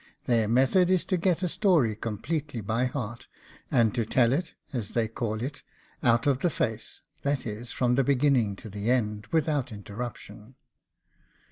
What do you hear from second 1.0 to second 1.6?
to get a